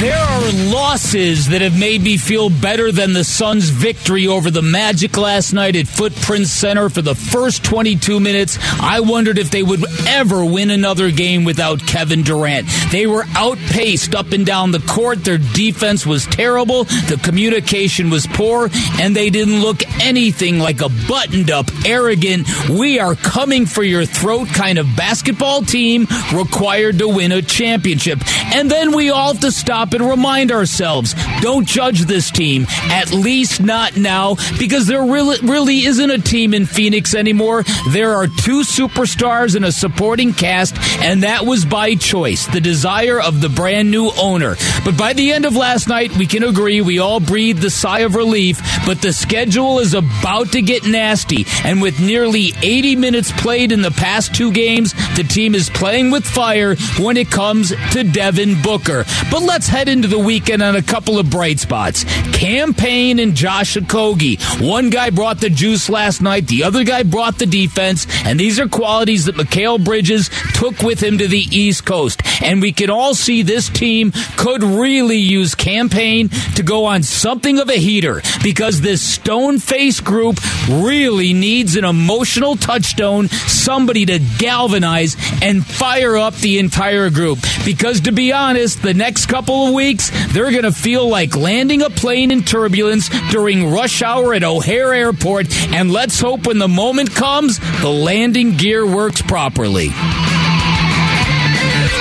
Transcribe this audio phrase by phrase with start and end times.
[0.00, 4.60] There are losses that have made me feel better than the Suns' victory over the
[4.60, 8.58] Magic last night at Footprint Center for the first 22 minutes.
[8.78, 12.68] I wondered if they would ever win another game without Kevin Durant.
[12.92, 15.24] They were outpaced up and down the court.
[15.24, 16.84] Their defense was terrible.
[16.84, 18.68] The communication was poor,
[19.00, 24.04] and they didn't look anything like a buttoned up, arrogant, we are coming for your
[24.04, 28.18] throat kind of basketball team required to win a championship.
[28.54, 33.12] And then we all have to stop and remind ourselves don't judge this team, at
[33.12, 37.64] least not now, because there really, really isn't a team in Phoenix anymore.
[37.90, 43.20] There are two superstars and a supporting cast, and that was by choice, the desire
[43.20, 44.56] of the brand new owner.
[44.84, 48.00] But by the end of last night, we can agree we all breathed a sigh
[48.00, 51.46] of relief, but the schedule is about to get nasty.
[51.64, 56.10] And with nearly 80 minutes played in the past two games, the team is playing
[56.10, 59.04] with fire when it comes to Devin Booker.
[59.30, 62.04] But let's head into the weekend on a couple of bright spots.
[62.32, 64.40] Cam Payne and Josh Okogie.
[64.66, 68.58] One guy brought the juice last night, the other guy brought the defense, and these
[68.58, 72.22] are qualities that Mikal Bridges took with him to the East Coast.
[72.42, 77.02] And we can all see this team could really use Cam Payne to go on
[77.02, 80.38] something of a heater because this stone face group
[80.70, 87.40] really needs an emotional touchstone, somebody to galvanize and fire up the entire group.
[87.66, 91.82] Because to be honest, the next couple of weeks, they're going to feel like landing
[91.82, 95.46] a plane in turbulence during rush hour at O'Hare Airport.
[95.72, 99.90] And let's hope when the moment comes, the landing gear works properly.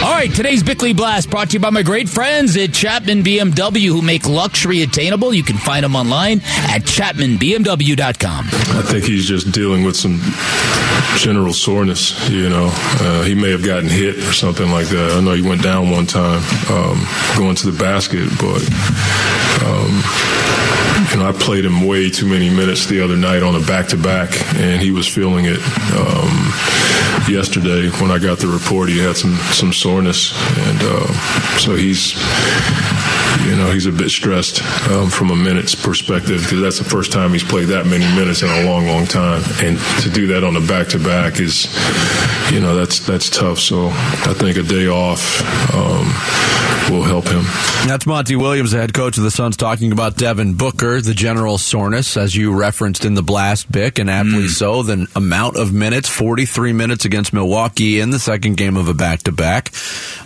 [0.04, 3.88] All right, today's Bickley Blast brought to you by my great friends at Chapman BMW
[3.88, 5.34] who make luxury attainable.
[5.34, 8.46] You can find them online at chapmanbmw.com.
[8.46, 10.20] I think he's just dealing with some
[11.18, 12.30] general soreness.
[12.30, 15.12] You know, uh, he may have gotten hit or something like that.
[15.18, 17.04] I know he went down one time um,
[17.38, 18.62] going to the basket, but.
[19.66, 20.65] Um,
[21.16, 23.88] you know, I played him way too many minutes the other night on a back
[23.90, 25.62] to back, and he was feeling it.
[25.96, 26.52] Um,
[27.32, 30.34] yesterday, when I got the report, he had some some soreness,
[30.68, 31.08] and uh,
[31.58, 32.16] so he's
[33.44, 37.12] you know he's a bit stressed um, from a minutes perspective because that's the first
[37.12, 40.44] time he's played that many minutes in a long, long time, and to do that
[40.44, 41.66] on a back to back is
[42.52, 43.60] you know that's that's tough.
[43.60, 45.42] So I think a day off
[45.74, 46.06] um,
[46.92, 47.44] will help him.
[47.88, 51.58] That's Monty Williams, the head coach of the Suns, talking about Devin Booker, the general
[51.58, 54.84] soreness, as you referenced in the blast, Bick, and aptly so.
[54.84, 59.24] The amount of minutes, 43 minutes against Milwaukee in the second game of a back
[59.24, 59.72] to back.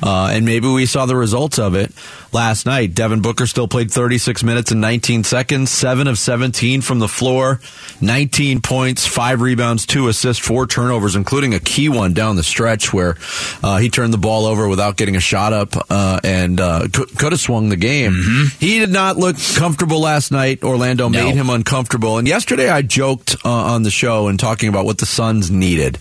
[0.01, 1.93] And maybe we saw the results of it
[2.31, 2.93] last night.
[2.95, 7.59] Devin Booker still played 36 minutes and 19 seconds, 7 of 17 from the floor,
[8.01, 12.93] 19 points, 5 rebounds, 2 assists, 4 turnovers, including a key one down the stretch
[12.93, 13.15] where
[13.63, 17.09] uh, he turned the ball over without getting a shot up uh, and uh, could,
[17.17, 18.13] could have swung the game.
[18.59, 20.63] He did not look comfortable last night.
[20.63, 21.23] Orlando No.
[21.25, 22.17] made him uncomfortable.
[22.17, 25.97] And yesterday I joked uh, on the show and talking about what the Suns needed.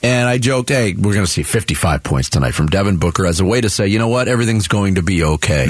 [0.00, 3.40] And I joked, hey, we're going to see 55 points tonight from Devin Booker as
[3.40, 5.66] a way to say, you know what, everything's going to be okay.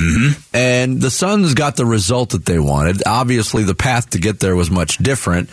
[0.53, 3.03] And the Suns got the result that they wanted.
[3.07, 5.49] Obviously, the path to get there was much different.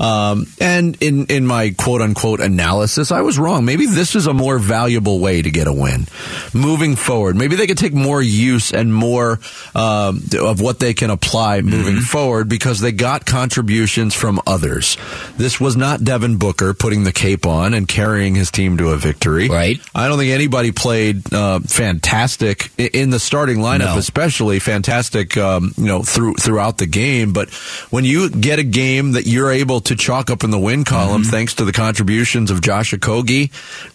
[0.00, 3.64] Um, and in, in my quote unquote analysis, I was wrong.
[3.64, 6.06] Maybe this is a more valuable way to get a win
[6.54, 7.36] moving forward.
[7.36, 9.40] Maybe they could take more use and more
[9.74, 14.96] um, of what they can apply moving forward because they got contributions from others.
[15.36, 18.96] This was not Devin Booker putting the cape on and carrying his team to a
[18.96, 19.48] victory.
[19.48, 19.80] Right.
[19.94, 23.98] I don't think anybody played uh, fantastic in the starting lineup, No.
[23.98, 25.36] especially fantastic.
[25.36, 27.32] Um, you know, through throughout the game.
[27.32, 27.50] But
[27.90, 31.22] when you get a game that you're able to chalk up in the win column,
[31.22, 31.30] Mm-hmm.
[31.30, 33.50] thanks to the contributions of Josh Okogie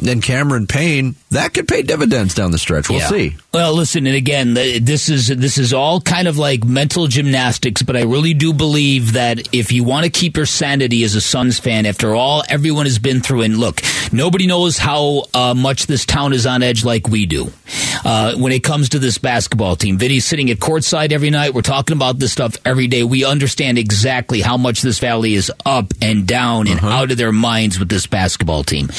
[0.06, 2.90] and Cameron Payne, that could pay dividends down the stretch.
[2.90, 3.10] We'll Yeah.
[3.10, 3.36] see.
[3.54, 7.96] Well, listen, and again, this is this is all kind of like mental gymnastics, but
[7.96, 11.58] I really do believe that if you want to keep your sanity as a Suns
[11.60, 13.82] fan, after all everyone has been through, and look,
[14.16, 17.52] nobody knows how uh, much this town is on edge like we do
[18.04, 19.98] uh, when it comes to this basketball team.
[19.98, 21.54] Vinny's sitting at courtside every night.
[21.54, 23.04] We're talking about this stuff every day.
[23.04, 27.32] We understand exactly how much this valley is up and down and out of their
[27.32, 28.90] minds with this basketball team.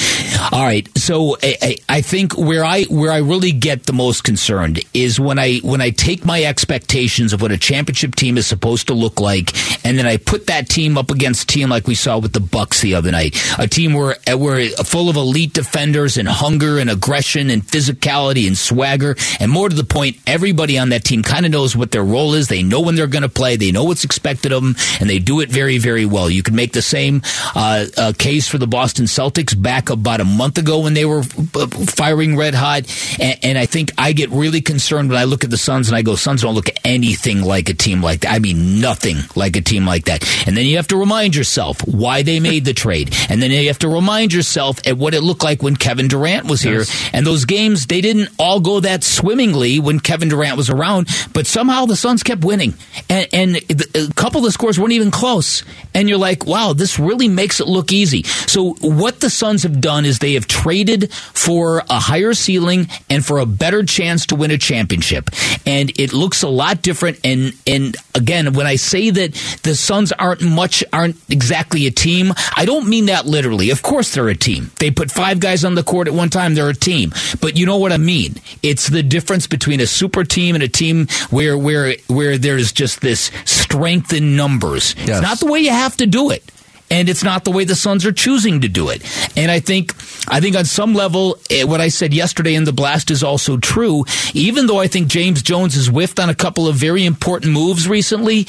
[0.53, 4.25] All right, so I, I, I think where I where I really get the most
[4.25, 8.47] concerned is when I when I take my expectations of what a championship team is
[8.47, 9.53] supposed to look like,
[9.85, 12.41] and then I put that team up against a team like we saw with the
[12.41, 16.91] Bucks the other night, a team where where full of elite defenders and hunger and
[16.91, 21.47] aggression and physicality and swagger, and more to the point, everybody on that team kind
[21.47, 22.49] of knows what their role is.
[22.49, 23.57] They know when they're going to play.
[23.57, 26.31] They know what's expected of them, and they do it very, very well.
[26.31, 27.23] You can make the same
[27.55, 31.21] uh, uh, case for the Boston Celtics back about a month ago when they were
[31.55, 32.85] uh, firing red hot,
[33.21, 35.97] and, and I think I get really concerned when I look at the Suns and
[35.97, 38.33] I go, Suns don't look anything like a team like that.
[38.33, 40.25] I mean, nothing like a team like that.
[40.47, 43.69] And then you have to remind yourself why they made the trade, and then you
[43.69, 46.85] have to remind yourself at what it looked like when Kevin Durant was here.
[47.13, 51.47] And those games, they didn't all go that swimmingly when Kevin Durant was around, but
[51.47, 52.75] somehow the Suns kept winning.
[53.09, 53.57] And, and
[53.95, 55.63] a couple of the scores weren't even close.
[55.95, 58.23] And you're like, wow, this really makes it look easy.
[58.25, 63.25] So what the Suns have done is they have traded for a higher ceiling and
[63.25, 65.31] for a better chance to win a championship.
[65.65, 67.19] And it looks a lot different.
[67.25, 69.33] And, and again, when I say that
[69.63, 73.71] the Suns aren't much, aren't exactly a team, I don't mean that literally.
[73.71, 74.71] Of course they're a team.
[74.79, 77.13] They put five guys on the court at one time, they're a team.
[77.41, 78.35] But you know what I mean?
[78.63, 83.01] It's the difference between a super team and a team where where where there's just
[83.01, 84.95] this strength in numbers.
[84.99, 85.09] Yes.
[85.09, 86.43] It's not the way you have to do it.
[86.89, 89.03] And it's not the way the Suns are choosing to do it.
[89.37, 89.93] And I think,
[90.29, 93.57] I think on some level, eh, what I said yesterday in the blast is also
[93.57, 94.05] true.
[94.35, 97.89] Even though I think James Jones has whiffed on a couple of very important moves
[97.89, 98.47] recently,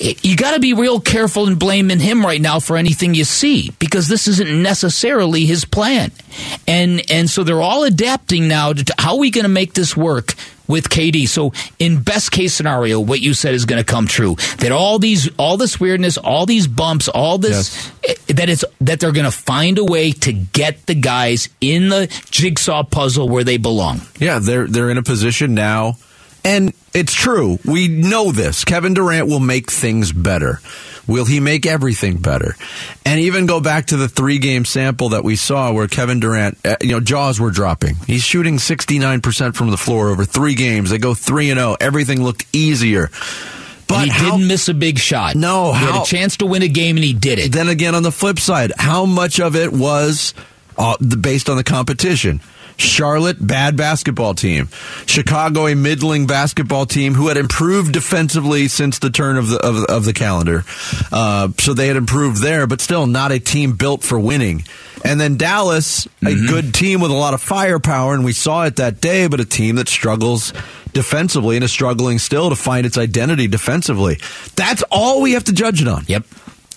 [0.00, 3.24] eh, you got to be real careful in blaming him right now for anything you
[3.24, 6.12] see because this isn't necessarily his plan.
[6.66, 9.96] And and so they're all adapting now to, how are we going to make this
[9.96, 10.34] work
[10.68, 11.26] with KD.
[11.26, 14.36] So in best case scenario, what you said is going to come true.
[14.58, 19.00] That all these, all this weirdness, all these bumps, all this, eh, that it's that
[19.00, 23.44] they're going to find a way to get the guys in the jigsaw puzzle where
[23.44, 24.02] they belong.
[24.20, 25.96] Yeah, they're they're in a position now,
[26.44, 27.58] and it's true.
[27.64, 28.64] We know this.
[28.64, 30.60] Kevin Durant will make things better.
[31.08, 32.54] Will he make everything better?
[33.04, 36.58] And even go back to the three game sample that we saw where Kevin Durant,
[36.64, 37.96] uh, you know, jaws were dropping.
[38.06, 40.90] He's shooting 69% from the floor over three games.
[40.90, 41.76] They go 3 and 0.
[41.80, 43.10] Everything looked easier.
[43.88, 45.34] But he how- didn't miss a big shot.
[45.34, 47.52] No, he had a chance to win a game and he did it.
[47.52, 50.34] then again, on the flip side, how much of it was
[50.76, 52.40] uh, based on the competition?
[52.78, 54.68] Charlotte, bad basketball team.
[55.04, 59.84] Chicago, a middling basketball team who had improved defensively since the turn of the of,
[59.86, 60.64] of the calendar.
[61.10, 64.64] Uh, so they had improved there, but still not a team built for winning.
[65.04, 68.76] And then Dallas, a good team with a lot of firepower, and we saw it
[68.76, 70.52] that day, but a team that struggles
[70.92, 74.18] defensively and is struggling still to find its identity defensively.
[74.56, 76.04] That's all we have to judge it on.
[76.08, 76.24] Yep.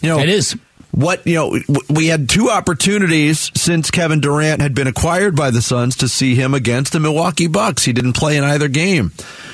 [0.01, 0.55] You know, It is.
[0.91, 1.59] What you know,
[1.89, 6.35] we had two opportunities since Kevin Durant had been acquired by the Suns to see
[6.35, 7.83] him against the Milwaukee Bucks.
[7.85, 9.11] He didn't play in either game.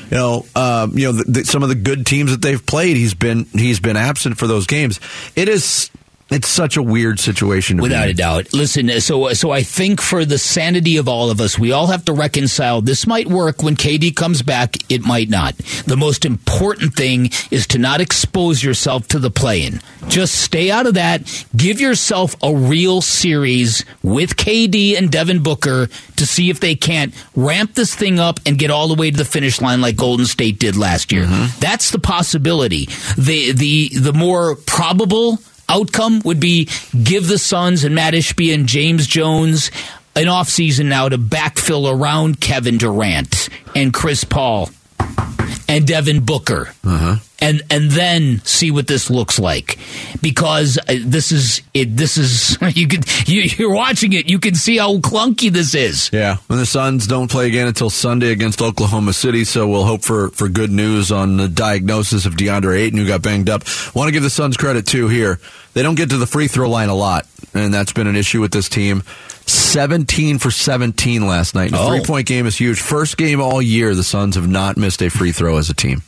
[0.10, 2.98] You know, um, you know, the, the, some of the good teams that they've played,
[2.98, 5.00] he's been he's been absent for those games.
[5.36, 5.92] It is
[6.29, 7.77] it's such a weird situation.
[7.77, 8.53] To Without a doubt.
[8.53, 12.03] Listen, so so I think for the sanity of all of us, we all have
[12.06, 12.81] to reconcile.
[12.81, 14.75] This might work when KD comes back.
[14.91, 15.56] It might not.
[15.85, 19.79] The most important thing is to not expose yourself to the play-in.
[20.09, 21.45] Just stay out of that.
[21.56, 25.88] Give yourself a real series with KD and Devin Booker
[26.18, 29.18] to see if they can't ramp this thing up and get all the way to
[29.18, 31.23] the finish line like Golden State did last year.
[31.23, 31.59] Mm-hmm.
[31.59, 32.85] That's the possibility.
[33.18, 35.39] The the the more probable
[35.69, 36.69] outcome would be
[37.04, 39.72] give the Suns and Matt Ishbia and James Jones
[40.16, 44.69] an offseason now to backfill around Kevin Durant and Chris Paul
[45.68, 46.69] and Devin Booker.
[46.84, 47.18] Uh-huh.
[47.39, 49.78] And and then see what this looks like,
[50.24, 51.95] because uh, this is it.
[51.95, 54.28] This is you can you, you're watching it.
[54.28, 56.09] You can see how clunky this is.
[56.11, 60.02] Yeah, when the Suns don't play again until Sunday against Oklahoma City, so we'll hope
[60.04, 63.64] for, for good news on the diagnosis of DeAndre Ayton, who got banged up.
[63.94, 65.40] Want to give the Suns credit too here.
[65.76, 68.42] They don't get to the free throw line a lot, and that's been an issue
[68.42, 69.04] with this team.
[69.45, 71.69] 17 for 17 last night.
[71.69, 71.90] The Oh.
[71.90, 72.81] three point game is huge.
[72.81, 76.02] First game all year, the Suns have not missed a free throw as a team.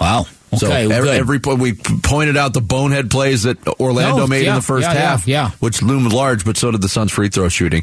[0.00, 0.26] Wow.
[0.56, 0.82] So Okay.
[0.92, 1.16] every, good.
[1.20, 4.62] every po- we pointed out the bonehead plays that Orlando No, made yeah, in the
[4.62, 5.50] first yeah, half, yeah.
[5.60, 7.82] which loomed large, but so did the Suns free throw shooting.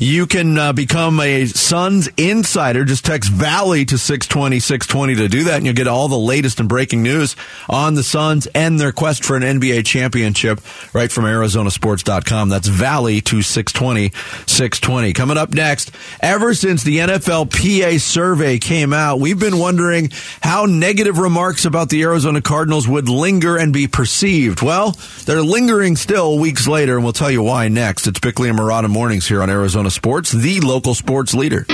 [0.00, 2.84] You can uh, become a Suns insider.
[2.84, 6.58] Just text Valley to 620 620 to do that, and you'll get all the latest
[6.58, 7.36] and breaking news
[7.68, 10.60] on the Suns and their quest for an NBA championship
[10.92, 12.48] right from ArizonaSports.com.
[12.48, 14.10] That's Valley to 620
[14.46, 15.12] 620.
[15.12, 20.10] Coming up next, ever since the NFLPA survey came out, we've been wondering
[20.42, 24.62] how negative remarks about the Arizona Cardinals would linger and be perceived.
[24.62, 24.96] Well,
[25.26, 28.06] they're lingering still weeks later, and we'll tell you why next.
[28.06, 31.64] It's Bickley and Marotta Mornings here on Arizona Sports, the local sports leader.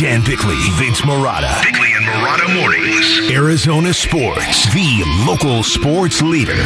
[0.00, 1.62] Dan Bickley, Vince Marotta.
[1.62, 3.30] Bickley and Marotta Mornings.
[3.30, 6.56] Arizona Sports, the local sports leader.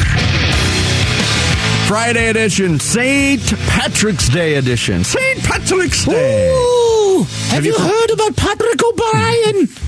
[1.88, 3.42] Friday edition, St.
[3.66, 5.02] Patrick's Day edition.
[5.02, 5.40] St.
[5.42, 6.52] Patrick's Day.
[6.54, 9.68] Ooh, have, you, you- heard about Patrick O'Brien?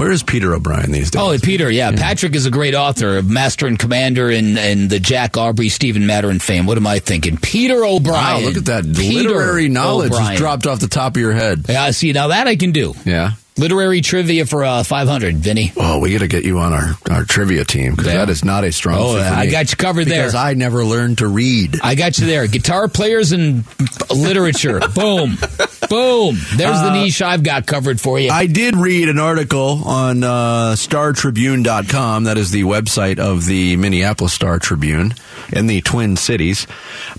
[0.00, 1.20] Where is Peter O'Brien these days?
[1.20, 1.92] Oh, Peter, yeah.
[1.92, 6.38] Patrick is a great author, Master and Commander and, and the Jack Aubrey, Stephen Madden
[6.38, 6.64] fame.
[6.64, 7.36] What am I thinking?
[7.36, 8.14] Peter O'Brien.
[8.14, 8.84] wow, look at that.
[8.96, 10.38] Peter Literary knowledge O'Brien.
[10.38, 11.66] dropped off the top of your head.
[11.68, 12.94] Yeah, I see, now that I can do.
[13.04, 13.32] Yeah.
[13.60, 15.72] Literary trivia for uh, 500, Vinny.
[15.76, 18.18] Oh, we got to get you on our, our trivia team because Yeah.
[18.24, 20.22] that is not a strong Oh, I got you covered there.
[20.22, 21.78] Because I never learned to read.
[21.82, 22.46] I got you there.
[22.46, 23.64] Guitar players and
[24.10, 24.80] literature.
[24.94, 25.36] Boom.
[25.90, 26.36] Boom.
[26.56, 28.30] There's the niche I've got covered for you.
[28.30, 32.24] Uh, I did read an article on uh, StarTribune.com.
[32.24, 35.14] That is the website of the Minneapolis Star Tribune
[35.52, 36.66] in the Twin Cities.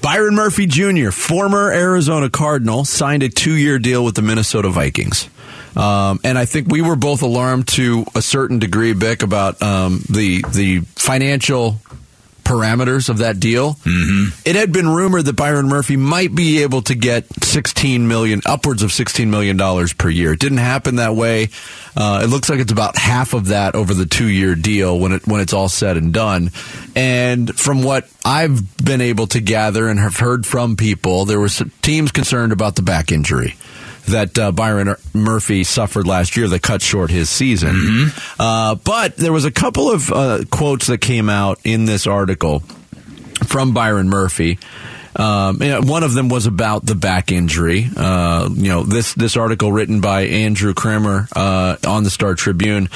[0.01, 5.29] Byron Murphy Jr., former Arizona Cardinal, signed a two year deal with the Minnesota Vikings.
[5.75, 10.03] Um, and I think we were both alarmed to a certain degree, Bick, about um,
[10.09, 11.79] the the financial
[12.43, 13.75] parameters of that deal.
[13.75, 14.41] Mm-hmm.
[14.45, 18.83] It had been rumored that Byron Murphy might be able to get 16 million, upwards
[18.83, 20.33] of 16 million dollars per year.
[20.33, 21.49] It didn't happen that way.
[21.95, 25.13] Uh, it looks like it's about half of that over the two year deal when
[25.13, 26.51] it when it's all said and done.
[26.95, 31.49] And from what I've been able to gather and have heard from people, there were
[31.81, 33.55] teams concerned about the back injury
[34.07, 38.11] that uh, Byron Murphy suffered last year that cut short his season.
[38.39, 42.59] Uh, but there was a couple of uh, quotes that came out in this article
[43.45, 44.59] from Byron Murphy.
[45.15, 47.87] Um, one of them was about the back injury.
[47.97, 52.89] Uh, you know, this this article written by Andrew Kramer uh, on the Star Tribune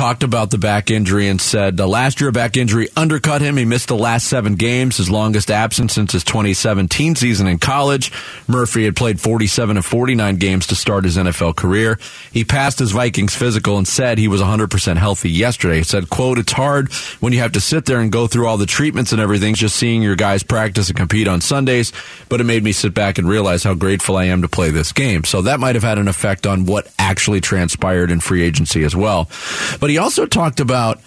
[0.00, 3.58] talked about the back injury and said uh, last year back injury undercut him.
[3.58, 8.10] He missed the last seven games, his longest absence since his 2017 season in college.
[8.48, 11.98] Murphy had played 47 of 49 games to start his NFL career.
[12.32, 15.76] He passed his Vikings physical and said he was 100% healthy yesterday.
[15.76, 16.90] He said, quote, it's hard
[17.20, 19.76] when you have to sit there and go through all the treatments and everything, just
[19.76, 21.92] seeing your guys practice and compete on Sundays,
[22.30, 24.92] but it made me sit back and realize how grateful I am to play this
[24.92, 25.24] game.
[25.24, 28.96] So that might have had an effect on what actually transpired in free agency as
[28.96, 29.28] well.
[29.78, 31.00] But he also talked about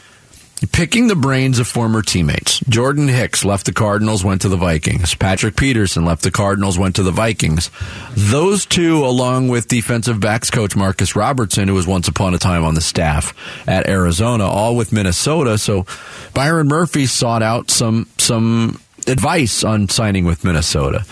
[0.71, 2.59] picking the brains of former teammates.
[2.61, 5.15] Jordan Hicks left the Cardinals, went to the Vikings.
[5.15, 7.69] Patrick Peterson left the Cardinals, went to the Vikings.
[8.15, 12.63] Those two, along with defensive backs coach Marcus Robertson, who was once upon a time
[12.63, 13.33] on the staff
[13.67, 15.57] at Arizona, all with Minnesota.
[15.57, 15.85] So
[16.33, 21.05] Byron Murphy sought out some some advice on signing with Minnesota.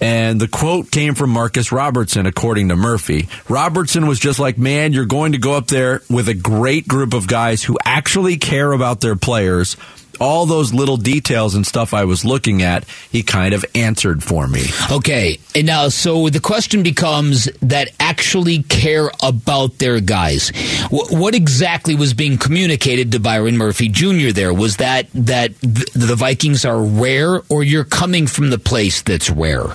[0.00, 3.28] And the quote came from Marcus Robertson, according to Murphy.
[3.48, 7.14] Robertson was just like, man, you're going to go up there with a great group
[7.14, 9.76] of guys who actually care about their players.
[10.20, 14.46] All those little details and stuff I was looking at, he kind of answered for
[14.46, 14.62] me.
[14.90, 20.50] Okay, and now so the question becomes that actually care about their guys.
[20.90, 24.30] Wh- what exactly was being communicated to Byron Murphy Jr.
[24.32, 29.02] There was that that th- the Vikings are rare, or you're coming from the place
[29.02, 29.66] that's rare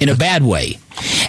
[0.00, 0.78] in a bad way.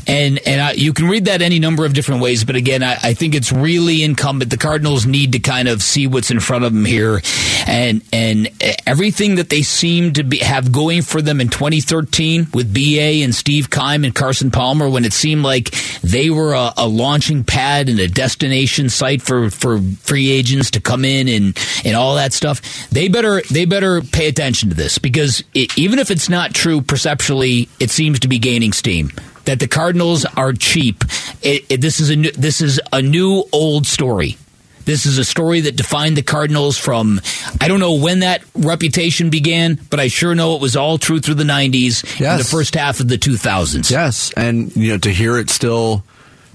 [0.08, 2.98] And and I, you can read that any number of different ways, but again, I,
[3.02, 4.52] I think it's really incumbent.
[4.52, 7.22] The Cardinals need to kind of see what's in front of them here,
[7.66, 8.50] and and
[8.86, 13.34] everything that they seem to be have going for them in 2013 with BA and
[13.34, 17.88] Steve Keim and Carson Palmer, when it seemed like they were a, a launching pad
[17.88, 22.34] and a destination site for for free agents to come in and and all that
[22.34, 22.90] stuff.
[22.90, 26.82] They better they better pay attention to this because it, even if it's not true
[26.82, 29.12] perceptually, it seems to be gaining steam
[29.46, 31.04] that the Cardinals are cheap.
[31.42, 34.38] It, it, this is a new, this is a new old story.
[34.86, 37.22] This is a story that defined the Cardinals from
[37.62, 41.20] I don't know when that reputation began, but I sure know it was all true
[41.20, 43.90] through the '90s and the first half of the 2000s.
[43.90, 46.04] Yes, and you know to hear it still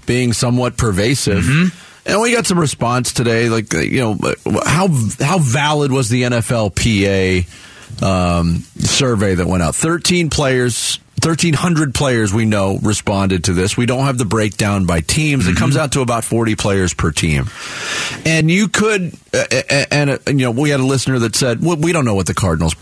[0.07, 1.45] being somewhat pervasive.
[2.07, 4.88] And we got some response today, like uh, you know how
[5.21, 7.47] how valid was the NFLPA
[8.02, 9.75] um, survey that went out?
[9.75, 10.99] Thirteen players.
[11.22, 13.76] 1,300 players we know responded to this.
[13.76, 15.48] We don't have the breakdown by teams.
[15.48, 17.46] It comes out to about 40 players per team.
[18.25, 21.62] And you could, uh, uh, and, uh, you know, we had a listener that said,
[21.62, 22.75] well, we don't know what the Cardinals'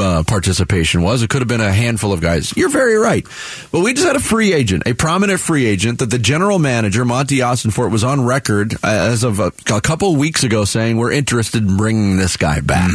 [0.00, 1.22] uh, participation was.
[1.22, 2.56] It could have been a handful of guys.
[2.56, 3.26] You're very right.
[3.70, 7.04] But we just had a free agent, a prominent free agent that the general manager,
[7.04, 10.96] Monti Austin Ossenfort, was on record uh, as of a, a couple weeks ago saying,
[10.96, 12.90] we're interested in bringing this guy back.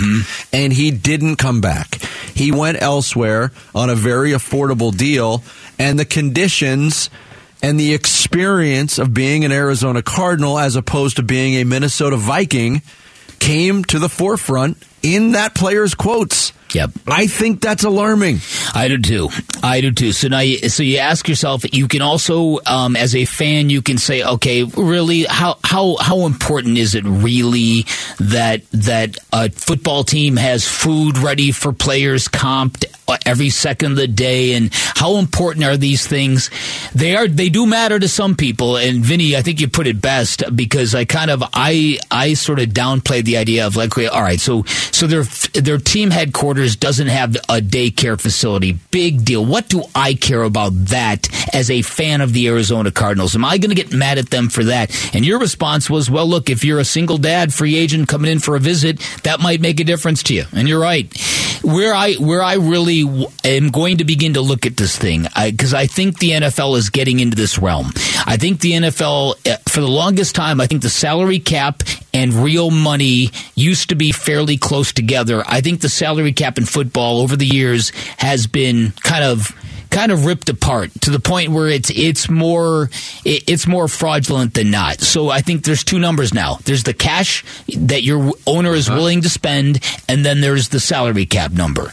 [0.52, 1.96] And he didn't come back.
[2.34, 5.44] He went elsewhere on a very affordable deal,
[5.80, 7.10] and the conditions
[7.62, 12.82] and the experience of being an Arizona Cardinal as opposed to being a Minnesota Viking
[13.40, 16.52] came to the forefront in that player's quotes.
[16.74, 16.92] Yep.
[17.08, 18.40] I think that's alarming.
[18.74, 19.30] I do too.
[19.64, 20.12] I do too.
[20.12, 21.64] So now, you, so you ask yourself.
[21.74, 26.26] You can also, um, as a fan, you can say, okay, really, how how how
[26.26, 27.86] important is it really
[28.20, 32.84] that that a football team has food ready for players, comped
[33.26, 36.50] every second of the day, and how important are these things?
[36.94, 37.28] They are.
[37.28, 38.76] They do matter to some people.
[38.76, 42.60] And Vinny, I think you put it best because I kind of I I sort
[42.60, 44.64] of downplayed the idea of like, all right, so
[44.96, 45.24] so their
[45.62, 48.80] their team headquarters doesn't have a daycare facility.
[48.92, 49.46] Big deal.
[49.46, 53.36] What do I care about that as a fan of the Arizona Cardinals?
[53.36, 54.96] Am I going to get mad at them for that?
[55.14, 58.40] And your response was, well, look, if you're a single dad, free agent coming in
[58.40, 60.46] for a visit, that might make a difference to you.
[60.54, 61.12] And you're right.
[61.62, 65.74] Where I where I really am going to begin to look at this thing because
[65.74, 67.92] I, I think the NFL is getting into this realm.
[68.26, 72.34] I think the NFL uh, for the longest time, I think the salary cap and
[72.34, 75.44] real money used to be fairly close together.
[75.46, 79.56] I think the salary cap in football over the years has been kind of
[79.96, 82.90] kind of ripped apart to the point where it's it's more
[83.24, 85.00] it's more fraudulent than not.
[85.00, 86.58] So I think there's two numbers now.
[86.66, 87.46] There's the cash
[87.78, 88.98] that your owner is uh-huh.
[88.98, 89.80] willing to spend,
[90.10, 91.92] and then there's the salary cap number.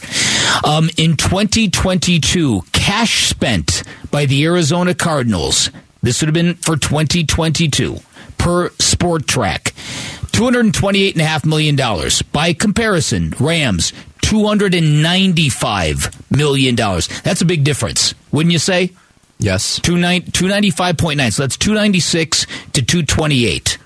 [0.65, 5.69] Um, in 2022, cash spent by the Arizona Cardinals.
[6.03, 7.97] This would have been for 2022
[8.37, 9.73] per Spotrac.
[10.33, 11.75] $228.5 million.
[12.31, 13.93] By comparison, Rams,
[14.23, 16.75] $295 million.
[16.75, 18.91] That's a big difference, wouldn't you say?
[19.39, 19.79] Yes.
[19.79, 21.33] 295.9.
[21.33, 23.77] So that's 296 to 228.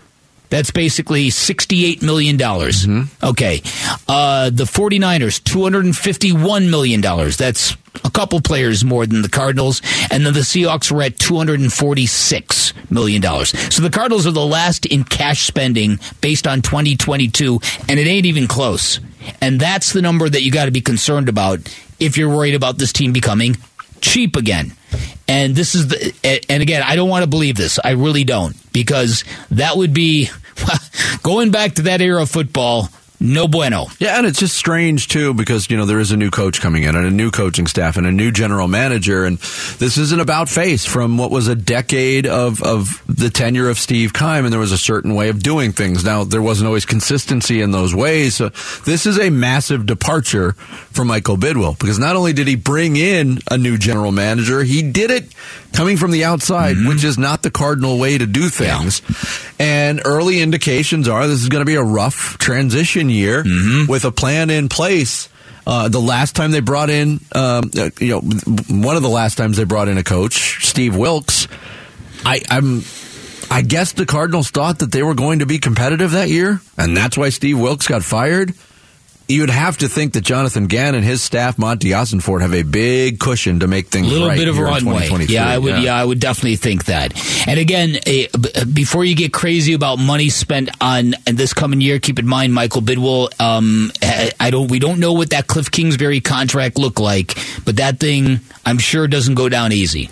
[0.49, 2.37] That's basically $68 million.
[2.37, 3.25] Mm-hmm.
[3.25, 3.61] Okay.
[4.07, 7.01] Uh, the 49ers, $251 million.
[7.01, 9.81] That's a couple players more than the Cardinals.
[10.11, 13.21] And then the Seahawks were at $246 million.
[13.45, 18.25] So the Cardinals are the last in cash spending based on 2022, and it ain't
[18.25, 18.99] even close.
[19.41, 21.59] And that's the number that you got to be concerned about
[21.99, 23.57] if you're worried about this team becoming
[23.99, 24.73] cheap again.
[25.27, 27.79] And this is the, and again, I don't want to believe this.
[27.83, 30.29] I really don't because that would be
[31.23, 32.89] going back to that era of football
[33.19, 33.87] no bueno.
[33.99, 36.83] Yeah, and it's just strange too because you know there is a new coach coming
[36.83, 39.39] in and a new coaching staff and a new general manager, and
[39.79, 44.13] this isn't about face from what was a decade of of the tenure of Steve
[44.13, 46.03] Keim, and there was a certain way of doing things.
[46.03, 48.35] Now there wasn't always consistency in those ways.
[48.35, 48.49] So
[48.85, 53.39] this is a massive departure for Michael Bidwill because not only did he bring in
[53.49, 55.33] a new general manager, he did it
[55.73, 56.87] coming from the outside, mm-hmm.
[56.87, 59.01] which is not the cardinal way to do things.
[59.59, 59.65] Yeah.
[59.65, 63.89] And early indications are this is going to be a rough transition year mm-hmm.
[63.89, 65.29] with a plan in place.
[65.65, 69.37] Uh, the last time they brought in, um, uh, you know, one of the last
[69.37, 71.49] times they brought in a coach, Steve Wilks.
[72.23, 72.83] I, I'm,
[73.51, 76.95] I guess the Cardinals thought that they were going to be competitive that year, and
[76.95, 78.53] that's why Steve Wilks got fired
[79.27, 82.63] you would have to think that Jonathan Gann and his staff, Monti Ossenfort, have a
[82.63, 85.09] big cushion to make things a little right bit of a runway.
[85.25, 85.73] Yeah, I would.
[85.75, 85.79] Yeah.
[85.81, 85.95] yeah.
[85.95, 87.13] I would definitely think that.
[87.47, 92.19] And again, uh, before you get crazy about money spent on this coming year, keep
[92.19, 93.29] in mind Michael Bidwill.
[93.39, 93.91] Um,
[94.39, 94.69] I don't.
[94.71, 99.07] We don't know what that Kliff Kingsbury contract looked like, but that thing, I'm sure,
[99.07, 100.09] doesn't go down easy.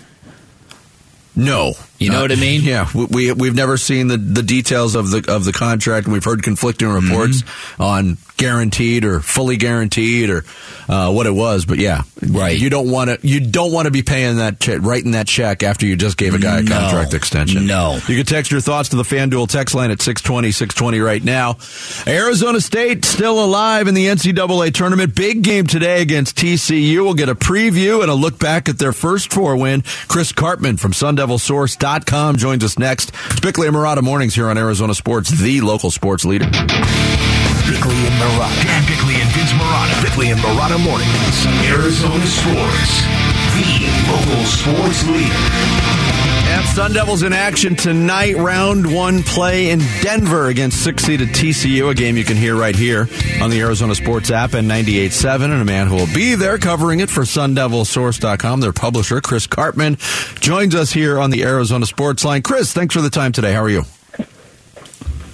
[1.38, 2.62] No, you know uh, what I mean?
[2.64, 6.24] Yeah, we we've never seen the, the details of the of the contract, and we've
[6.24, 7.82] heard conflicting reports mm-hmm.
[7.82, 10.44] on guaranteed or fully guaranteed or
[10.88, 11.66] uh, what it was.
[11.66, 12.58] But yeah, right.
[12.58, 15.64] You don't want to you don't want to be paying that che- writing that check
[15.64, 17.68] after you just gave a guy a no, contract extension.
[17.68, 18.00] No.
[18.08, 21.58] You can text your thoughts to the FanDuel text line at 620 620 right now.
[22.08, 25.16] Arizona State still alive in the NCAA tournament.
[25.16, 27.04] Big game today against TCU.
[27.04, 29.84] We'll get a preview and a look back at their first four win.
[30.08, 33.12] Chris Karpman from SunDevilSource.com joins us next.
[33.42, 36.50] Bickley and Marotta mornings here on Arizona Sports, the local sports leader.
[37.68, 38.64] Bickley and Marotta.
[38.64, 40.04] Dan Bickley and Vince Marotta.
[40.04, 41.46] Bickley and Marotta mornings.
[41.66, 42.94] Arizona Sports,
[43.54, 43.66] the
[44.12, 46.06] local sports leader.
[46.48, 48.36] And Sun Devils in action tonight.
[48.38, 51.90] Round one play in Denver against six seeded TCU.
[51.90, 53.10] A game you can hear right here
[53.42, 55.46] on the Arizona Sports app and 98.7.
[55.46, 58.60] And a man who will be there covering it for SunDevilSource.com.
[58.62, 59.98] Their publisher, Chris Karpman,
[60.40, 62.44] joins us here on the Arizona Sports line.
[62.44, 63.52] Chris, thanks for the time today.
[63.54, 63.84] How are you?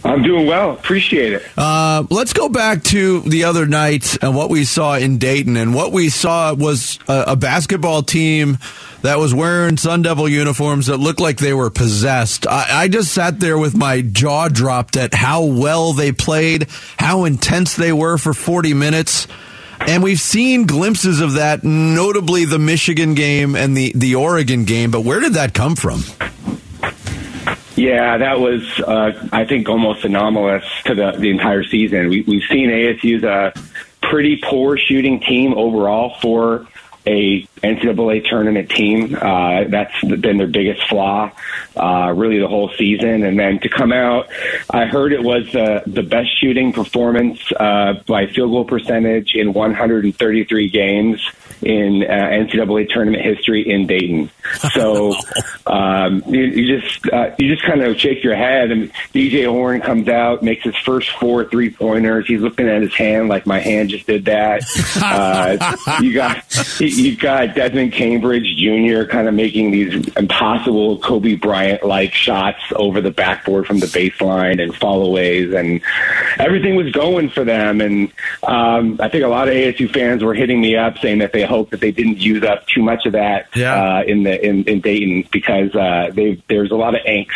[0.03, 0.71] I'm doing well.
[0.71, 1.43] Appreciate it.
[1.57, 5.57] Uh, let's go back to the other night and what we saw in Dayton.
[5.57, 8.57] And what we saw was a, a basketball team
[9.03, 12.47] that was wearing Sun Devil uniforms that looked like they were possessed.
[12.47, 17.25] I, I just sat there with my jaw dropped at how well they played, how
[17.25, 19.27] intense they were for 40 minutes.
[19.81, 24.91] And we've seen glimpses of that, notably the Michigan game and the, the Oregon game.
[24.91, 26.03] But where did that come from?
[27.75, 32.09] Yeah, that was, uh, I think, almost anomalous to the, the entire season.
[32.09, 33.53] We, we've seen ASU's a
[34.01, 36.67] pretty poor shooting team overall for
[37.07, 39.15] a NCAA tournament team.
[39.15, 41.31] Uh, that's been their biggest flaw,
[41.75, 43.23] uh, really the whole season.
[43.23, 44.29] And then to come out,
[44.69, 49.53] I heard it was the the best shooting performance uh, by field goal percentage in
[49.53, 51.21] 133 games
[51.63, 54.29] in uh, NCAA tournament history in Dayton.
[54.73, 55.15] So
[55.67, 59.81] um, you, you just uh, you just kind of shake your head, and DJ Horne
[59.81, 62.27] comes out, makes his first four three pointers.
[62.27, 64.63] He's looking at his hand like my hand just did that.
[65.01, 69.03] Uh, you got you got Desmond Cambridge Jr.
[69.09, 74.61] kind of making these impossible Kobe Bryant like shots over the backboard from the baseline
[74.61, 75.81] and followaways, and
[76.39, 77.81] everything was going for them.
[77.81, 78.11] And
[78.43, 81.45] um, I think a lot of ASU fans were hitting me up saying that they
[81.51, 83.75] hope that they didn't use up too much of that Yeah.
[83.99, 87.27] uh, in the in, in Dayton because uh, they, there's a lot of angst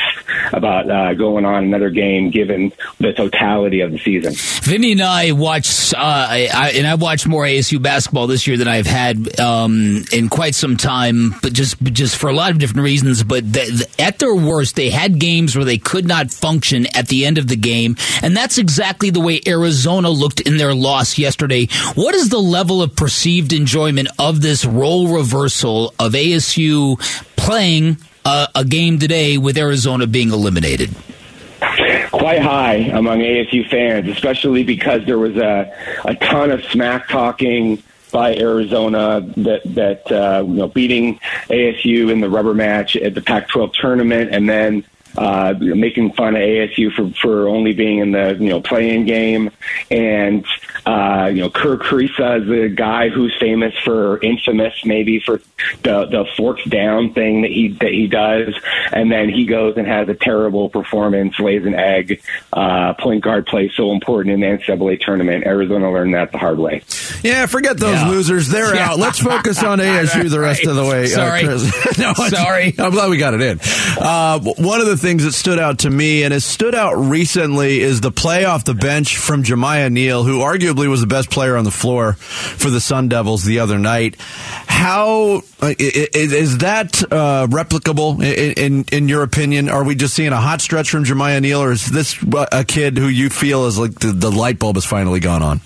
[0.53, 4.33] about uh, going on another game given the totality of the season.
[4.63, 8.57] Vinny and I watched, uh, I, I, and I've watched more ASU basketball this year
[8.57, 12.57] than I've had um, in quite some time, but just just for a lot of
[12.57, 13.23] different reasons.
[13.23, 17.07] But the, the, at their worst, they had games where they could not function at
[17.09, 21.17] the end of the game, and that's exactly the way Arizona looked in their loss
[21.17, 21.67] yesterday.
[21.95, 26.99] What is the level of perceived enjoyment of this role reversal of ASU
[27.35, 30.93] playing a game today with Arizona being eliminated?
[32.11, 35.71] quite high among ASU fans, especially because there was a,
[36.05, 42.21] a ton of smack talking by Arizona that that uh, you know beating ASU in
[42.21, 44.85] the rubber match at the Pac-12 tournament, and then
[45.17, 49.51] uh, making fun of ASU for for only being in the you know play-in game,
[49.91, 50.45] and
[50.85, 55.39] uh, you know Kerr Kriisa is the guy who's famous for infamous maybe for
[55.83, 58.53] the the forks down thing that he that he does,
[58.91, 62.21] and then he goes and has a terrible performance, lays an egg.
[62.53, 65.45] Uh, point guard play so important in the NCAA tournament.
[65.45, 66.81] Arizona learned that the hard way.
[67.23, 68.09] Yeah, forget those Yeah.
[68.09, 68.49] losers.
[68.49, 68.91] They're Yeah.
[68.91, 68.99] out.
[68.99, 71.03] Let's focus on ASU the rest of the way.
[71.03, 71.43] uh, Sorry.
[71.43, 71.97] Chris.
[71.97, 72.73] No, Sorry.
[72.79, 73.59] I'm glad we got it in.
[73.97, 77.79] Uh, one of the things that stood out to me and has stood out recently
[77.81, 81.57] is the play off the bench from Jemiah Neal, who arguably was the best player
[81.57, 84.15] on the floor for the Sun Devils the other night.
[84.67, 89.69] How uh, is that uh, replicable in, in your opinion?
[89.69, 92.97] Are we just seeing a hot stretch from Jemiah Neal, or is this a kid
[92.97, 95.61] who you feel is like the, the light bulb has finally gone on?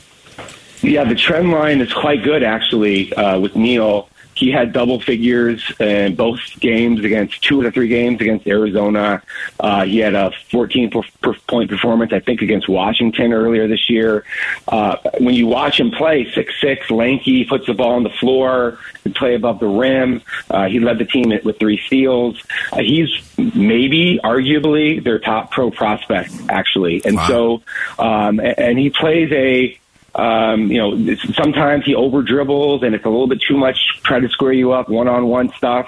[0.81, 4.09] Yeah, the trend line is quite good actually uh, with Neal.
[4.39, 9.21] He had double figures in both games against two of the three games against Arizona.
[9.59, 13.89] Uh, he had a 14 per, per point performance, I think, against Washington earlier this
[13.89, 14.23] year.
[14.65, 18.79] Uh, when you watch him play, six six, lanky, puts the ball on the floor,
[19.03, 20.21] can play above the rim.
[20.49, 22.41] Uh, he led the team with three steals.
[22.71, 27.61] Uh, he's maybe, arguably, their top pro prospect actually, and so
[27.97, 29.77] um, and he plays a
[30.15, 33.77] um, you know, sometimes he over dribbles and it's a little bit too much.
[34.03, 35.87] Try to square you up one on one stuff,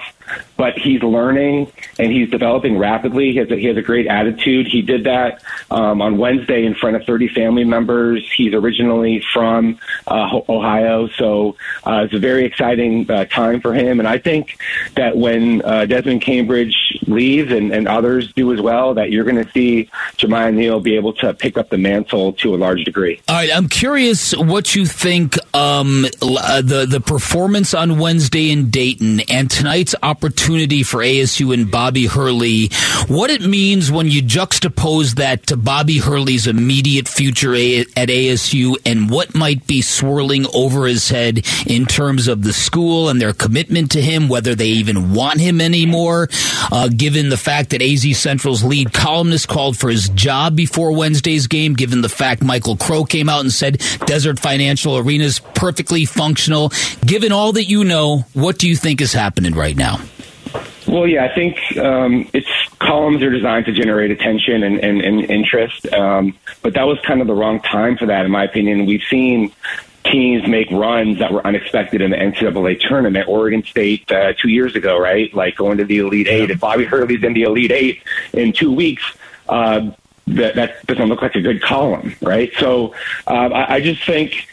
[0.56, 3.32] but he's learning and he's developing rapidly.
[3.32, 4.66] He has a, he has a great attitude.
[4.66, 8.30] He did that um, on Wednesday in front of 30 family members.
[8.36, 13.98] He's originally from uh, Ohio, so uh, it's a very exciting uh, time for him.
[13.98, 14.58] And I think
[14.94, 19.44] that when uh, Desmond Cambridge leaves and, and others do as well, that you're going
[19.44, 23.20] to see Jemiah Neal be able to pick up the mantle to a large degree.
[23.28, 28.70] All right, I'm curious what you think um, uh, the the performance on Wednesday in
[28.70, 32.68] Dayton and tonight's opportunity for ASU and Bobby Hurley.
[33.08, 39.08] What it means when you juxtapose that to Bobby Hurley's immediate future at ASU and
[39.08, 43.92] what might be swirling over his head in terms of the school and their commitment
[43.92, 46.28] to him, whether they even want him anymore.
[46.70, 51.46] Uh, given the fact that AZ Central's lead columnist called for his job before Wednesday's
[51.46, 56.04] game, given the fact Michael Crow came out and said Desert Financial Arena is perfectly
[56.04, 56.70] functional.
[57.12, 60.00] Given all that you know, what do you think is happening right now?
[60.88, 62.48] Well, yeah, I think um, its
[62.78, 67.20] columns are designed to generate attention and, and, and interest, um, but that was kind
[67.20, 68.86] of the wrong time for that, in my opinion.
[68.86, 69.52] We've seen
[70.06, 73.28] teams make runs that were unexpected in the NCAA tournament.
[73.28, 75.34] Oregon State uh, two years ago, right?
[75.34, 76.50] Like going to the Elite Eight.
[76.50, 79.04] If Bobby Hurley's in the Elite Eight in two weeks,
[79.50, 79.90] uh,
[80.28, 82.50] that, that doesn't look like a good column, right?
[82.58, 82.94] So
[83.26, 84.46] um, I, I just think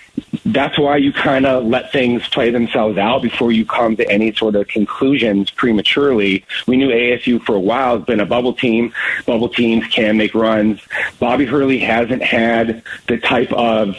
[0.54, 4.34] that's why you kind of let things play themselves out before you come to any
[4.34, 6.46] sort of conclusions prematurely.
[6.68, 8.94] We knew ASU for a while has been a bubble team.
[9.26, 10.82] Bubble teams can make runs.
[11.20, 13.96] Bobby Hurley hasn't had the type of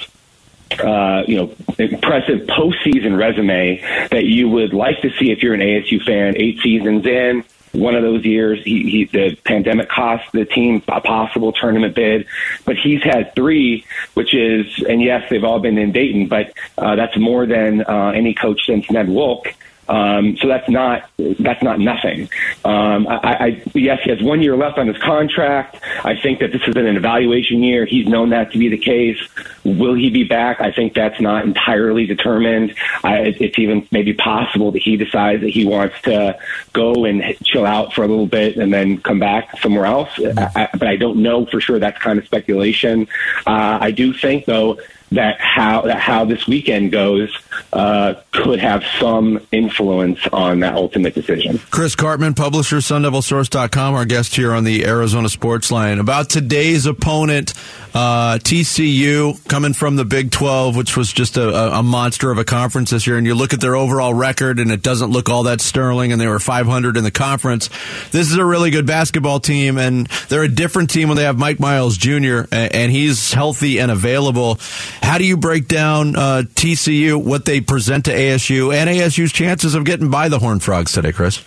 [0.79, 5.61] uh, you know, impressive postseason resume that you would like to see if you're an
[5.61, 6.35] ASU fan.
[6.37, 8.63] Eight seasons in, one of those years.
[8.65, 12.27] He, he the pandemic cost the team a possible tournament bid,
[12.65, 16.97] but he's had three, which is and yes, they've all been in Dayton, but uh,
[16.97, 19.49] that's more than uh, any coach since Ned Wulk.
[19.91, 22.31] Um, so that's not that's not nothing.
[22.65, 25.83] Um, I, I, yes, he has one year left on his contract.
[26.05, 27.85] I think that this is an evaluation year.
[27.87, 29.19] He's known that to be the case.
[29.65, 30.61] Will he be back?
[30.61, 32.77] I think that's not entirely determined.
[33.03, 36.39] I, it's even maybe possible that he decides that he wants to
[36.73, 40.11] go and chill out for a little bit and then come back somewhere else.
[40.19, 41.81] I, but I don't know for sure.
[41.81, 43.09] That's kind of speculation.
[43.45, 44.79] Uh, I do think though
[45.13, 47.37] that how that how this weekend goes
[47.73, 51.59] uh, could have some influence on that ultimate decision.
[51.71, 55.99] Chris Karpman, publisher, SunDevilSource.com, our guest here on the Arizona Sports Line.
[55.99, 57.55] About today's opponent,
[57.95, 62.45] uh, TCU, coming from the Big 12, which was just a, a, monster of a
[62.45, 65.45] conference this year, and you look at their overall record, and it doesn't look all
[65.45, 67.69] that sterling, and they were 500 in the conference.
[68.11, 71.39] This is a really good basketball team, and they're a different team when they have
[71.39, 74.59] Mike Miles Jr., and he's healthy and available.
[75.03, 79.75] How do you break down uh, TCU, what they present to ASU, and ASU's chances
[79.75, 81.43] of getting by the Horned Frogs today, Chris?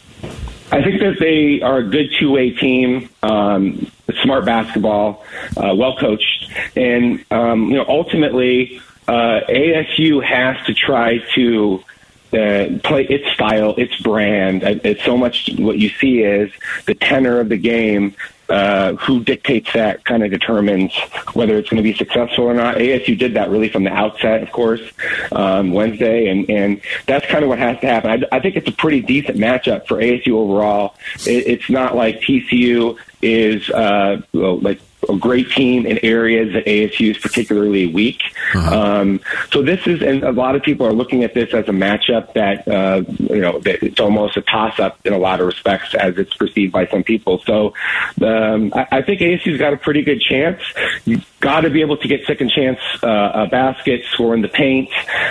[0.73, 3.89] I think that they are a good two way team, um,
[4.23, 5.23] smart basketball,
[5.55, 11.83] uh, well coached, and um, you know ultimately uh, ASU has to try to.
[12.33, 14.63] Play its style, its brand.
[14.63, 16.51] It's so much what you see is
[16.85, 18.15] the tenor of the game
[18.49, 20.93] uh, who dictates that kind of determines
[21.33, 22.75] whether it's going to be successful or not.
[22.75, 24.81] ASU did that really from the outset, of course,
[25.31, 28.11] um, Wednesday, and and that's kind of what has to happen.
[28.11, 30.95] I, I think it's a pretty decent matchup for ASU overall.
[31.25, 36.65] It, it's not like TCU is uh, well, like a great team in areas that
[36.65, 38.21] ASU is particularly weak.
[38.53, 38.79] Uh-huh.
[38.79, 41.71] Um, so this is, and a lot of people are looking at this as a
[41.71, 45.93] matchup that uh, you know that it's almost a toss-up in a lot of respects,
[45.95, 47.41] as it's perceived by some people.
[47.45, 47.73] So
[48.21, 50.61] um, I, I think ASU's got a pretty good chance.
[51.05, 54.47] You've got to be able to get second chance uh, a basket, score in the
[54.49, 54.89] paint.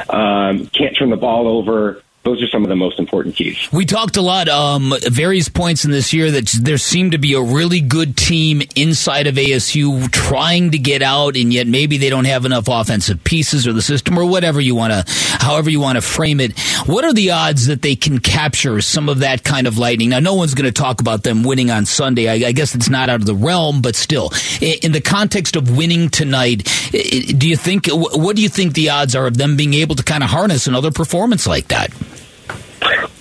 [0.08, 3.68] Um, can't turn the ball over those are some of the most important keys.
[3.72, 7.34] We talked a lot, um, various points in this year that there seemed to be
[7.34, 12.10] a really good team inside of ASU trying to get out, and yet maybe they
[12.10, 15.04] don't have enough offensive pieces or the system or whatever you want to,
[15.44, 16.56] however you want to frame it.
[16.86, 20.10] What are the odds that they can capture some of that kind of lightning?
[20.10, 22.28] Now, no one's going to talk about them winning on Sunday.
[22.28, 24.30] I, I, guess it's not out of the realm, but still,
[24.60, 27.88] in the context of winning tonight, do you think?
[27.88, 30.68] What do you think the odds are of them being able to kind of harness
[30.68, 31.92] another performance like that?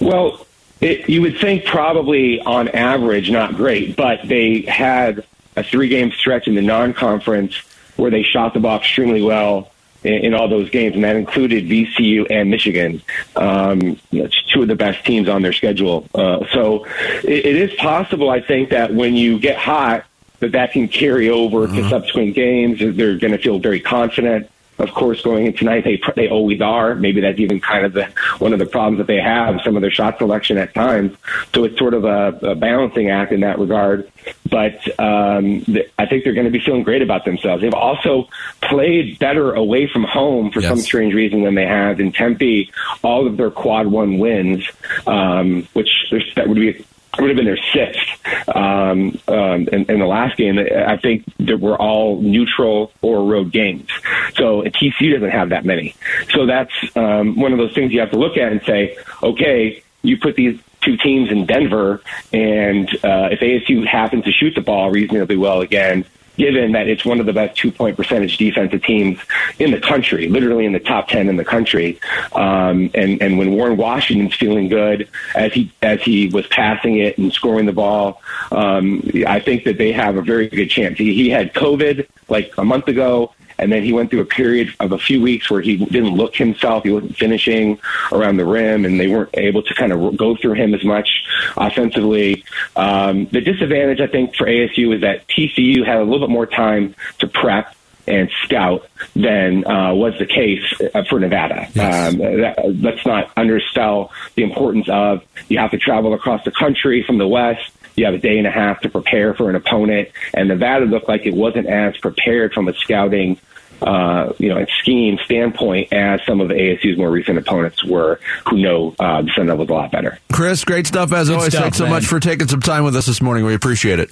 [0.02, 0.46] Well,
[0.82, 5.24] it, you would think probably on average not great, but they had
[5.56, 7.56] a three game stretch in the non conference
[7.98, 9.72] where they shot the ball extremely well
[10.04, 13.04] in, in, all those games, and that included VCU and Michigan.
[13.36, 16.10] Um, two of the best teams on their schedule.
[16.16, 16.86] Uh, so
[17.24, 20.06] it, it is possible, I think, that when you get hot,
[20.40, 21.76] that that can carry over mm-hmm.
[21.76, 22.80] to subsequent games.
[22.80, 24.50] They're going to feel very confident
[24.82, 26.96] of course, going in tonight, they they always are.
[26.96, 28.06] Maybe that's even kind of the
[28.40, 29.62] one of the problems that they have.
[29.64, 31.16] Some of their shot selection at times,
[31.54, 34.12] so it's sort of a, a balancing act in that regard.
[34.50, 35.66] But um,
[35.98, 37.62] I think they're going to be feeling great about themselves.
[37.62, 38.28] They've also
[38.62, 40.70] played better away from home for yes.
[40.70, 42.72] some strange reason than they have in Tempe.
[43.04, 44.68] All of their quad one wins,
[45.08, 45.90] um, which
[46.36, 46.86] that would be
[47.22, 50.60] would have been their sixth um, um, in, in, the last game.
[50.60, 53.90] I think that were all neutral or road games.
[54.36, 55.96] So TCU doesn't have that many.
[56.32, 59.84] So that's um, one of those things you have to look at and say, okay,
[60.02, 62.02] you put these two teams in Denver,
[62.34, 66.06] and uh, if ASU happens to shoot the ball reasonably well again,
[66.42, 69.20] given that it's one of the best two point percentage defensive teams
[69.60, 72.00] in the country, literally in the top 10 in the country.
[72.34, 77.20] Um, and, and when Warren Washington's feeling good as he, as he was passing it
[77.20, 80.98] and scoring the ball, um, I think that they have a very good chance.
[80.98, 84.74] He, he had COVID like a month ago and then he went through a period
[84.80, 86.84] of a few weeks where he didn't look himself.
[86.84, 87.80] He wasn't finishing
[88.12, 91.08] around the rim, and they weren't able to kind of go through him as much
[91.56, 92.44] offensively.
[92.76, 96.48] Um, the disadvantage, I think, for ASU is that TCU had a little bit more
[96.48, 97.76] time to prep
[98.08, 100.64] and scout than uh, was the case
[100.96, 101.68] uh, for Nevada.
[101.74, 102.14] Yes.
[102.14, 107.04] Um, that, let's not undersell the importance of you have to travel across the country
[107.04, 110.10] from the west you have a day and a half to prepare for an opponent.
[110.34, 113.40] And Nevada looked like it wasn't as prepared from a scouting
[113.82, 118.58] uh, you know, and scheme standpoint as some of ASU's more recent opponents were, who
[118.58, 120.20] know uh, the Sun Devils a lot better.
[120.32, 121.52] Chris, great stuff as Good always.
[121.52, 123.44] Stuff, Thanks so much for taking some time with us this morning.
[123.46, 124.12] We appreciate it.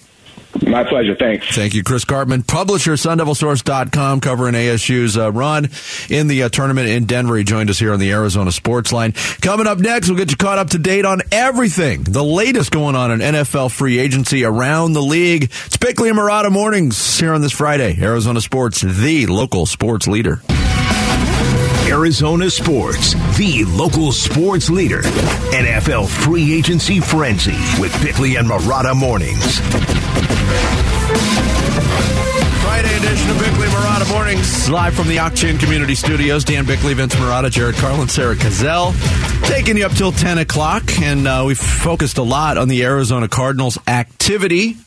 [0.68, 1.16] My pleasure.
[1.16, 1.56] Thanks.
[1.56, 5.70] Thank you, Chris Karpman, publisher, SunDevilSource.com, covering ASU's uh, run
[6.10, 7.38] in the uh, tournament in Denver.
[7.38, 9.14] He joined us here on the Arizona Sports Line.
[9.42, 12.96] Coming up next, we'll get you caught up to date on everything, the latest going
[12.96, 15.46] on in NFL free agency around the league.
[15.66, 17.98] It's Bickley and Marotta Mornings here on this Friday.
[18.02, 20.42] Arizona Sports, the local sports leader.
[21.88, 25.02] Arizona Sports, the local sports leader.
[25.52, 29.60] NFL free agency frenzy with Bickley and Marotta mornings.
[32.62, 36.44] Friday edition of Bickley Marotta Mornings, live from the Octane Community Studios.
[36.44, 38.94] Dan Bickley, Vince Marotta, Jared Carlin, Sarah Cazell,
[39.48, 40.84] taking you up till 10 o'clock.
[41.02, 44.78] And uh, we've focused a lot on the Arizona Cardinals activity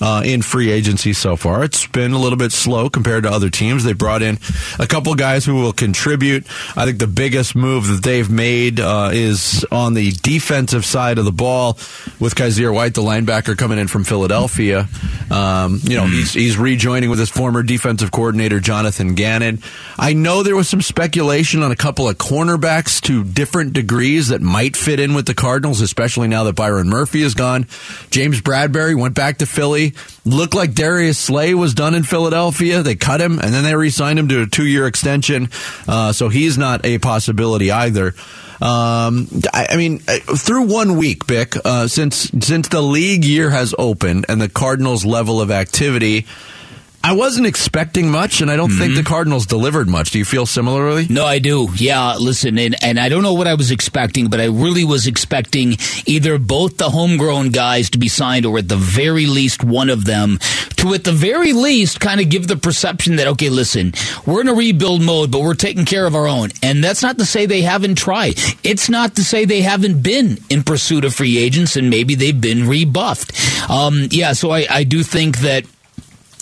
[0.00, 1.64] uh, in free agency so far.
[1.64, 3.84] It's been a little bit slow compared to other teams.
[3.84, 4.38] They brought in
[4.78, 6.46] a couple guys who will contribute.
[6.76, 11.24] I think the biggest move that they've made uh, is on the defensive side of
[11.24, 11.74] the ball
[12.18, 14.88] with Kyzir White, the linebacker coming in from Philadelphia.
[15.30, 19.62] Um, you know, he's, he's rejoining with his former defensive coordinator, Jonathan Gannon.
[19.98, 24.40] I know there was some speculation on a couple of cornerbacks to different degrees that
[24.40, 27.66] might fit in with the Cardinals, especially now that Byron Murphy is gone.
[28.10, 29.89] James Bradberry went back to Philly.
[30.24, 32.82] Looked like Darius Slay was done in Philadelphia.
[32.82, 35.48] They cut him, and then they re-signed him to a two-year extension.
[35.88, 38.14] Uh, so he's not a possibility either.
[38.60, 43.48] Um, I, I, mean, uh, through one week, Bick, uh, since since the league year
[43.48, 46.26] has opened and the Cardinals' level of activity
[47.02, 48.78] I wasn't expecting much, and I don't mm-hmm.
[48.78, 50.10] think the Cardinals delivered much.
[50.10, 51.06] Do you feel similarly?
[51.08, 51.68] No, I do.
[51.76, 55.06] Yeah, listen, and, and I don't know what I was expecting, but I really was
[55.06, 59.88] expecting either both the homegrown guys to be signed or at the very least one
[59.88, 60.38] of them
[60.76, 63.94] to, at the very least, kind of give the perception that, okay, listen,
[64.26, 66.50] we're in a rebuild mode, but we're taking care of our own.
[66.62, 68.34] And that's not to say they haven't tried.
[68.62, 72.40] It's not to say they haven't been in pursuit of free agents and maybe they've
[72.40, 73.70] been rebuffed.
[73.70, 75.64] Um, yeah, so I, I do think that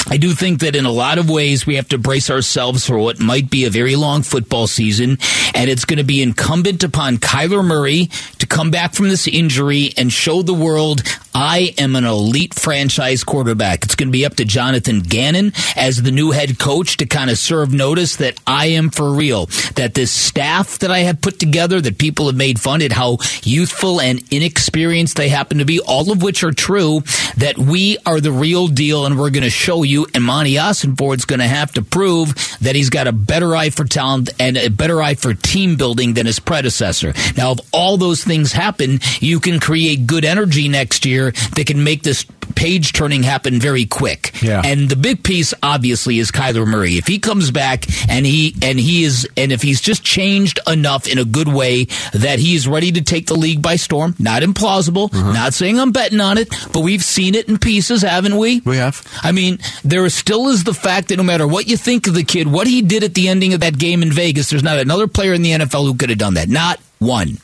[0.06, 2.98] I do think that in a lot of ways we have to brace ourselves for
[2.98, 5.18] what might be a very long football season,
[5.54, 8.08] and it's going to be incumbent upon Kyler Murray
[8.38, 11.02] to come back from this injury and show the world
[11.40, 13.84] I am an elite franchise quarterback.
[13.84, 17.30] It's going to be up to Jonathan Gannon as the new head coach to kind
[17.30, 19.46] of serve notice that I am for real.
[19.76, 23.18] That this staff that I have put together, that people have made fun at how
[23.44, 27.02] youthful and inexperienced they happen to be, all of which are true,
[27.36, 30.08] that we are the real deal and we're going to show you.
[30.14, 33.84] And Monti Ossenfort's going to have to prove that he's got a better eye for
[33.84, 37.14] talent and a better eye for team building than his predecessor.
[37.36, 41.84] Now, if all those things happen, you can create good energy next year that can
[41.84, 44.32] make this page turning happen very quick.
[44.42, 44.62] Yeah.
[44.64, 46.94] And the big piece obviously is Kyler Murray.
[46.94, 51.06] If he comes back and he and he is and if he's just changed enough
[51.06, 54.42] in a good way that he is ready to take the league by storm, not
[54.42, 55.32] implausible, uh-huh.
[55.32, 58.60] not saying I'm betting on it, but we've seen it in pieces, haven't we?
[58.60, 59.06] We have.
[59.22, 62.24] I mean, there still is the fact that no matter what you think of the
[62.24, 65.06] kid, what he did at the ending of that game in Vegas, there's not another
[65.06, 66.48] player in the NFL who could have done that.
[66.48, 67.38] Not one.